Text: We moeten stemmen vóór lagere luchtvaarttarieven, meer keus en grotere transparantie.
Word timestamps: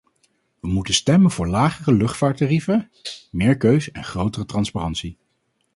We 0.59 0.67
moeten 0.67 0.93
stemmen 0.93 1.31
vóór 1.31 1.47
lagere 1.47 1.93
luchtvaarttarieven, 1.97 2.91
meer 3.31 3.57
keus 3.57 3.91
en 3.91 4.03
grotere 4.03 4.45
transparantie. 4.45 5.17